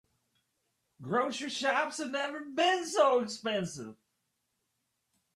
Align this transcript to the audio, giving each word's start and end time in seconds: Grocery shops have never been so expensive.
Grocery 0.99 1.51
shops 1.51 1.99
have 1.99 2.09
never 2.09 2.39
been 2.39 2.87
so 2.87 3.19
expensive. 3.19 3.95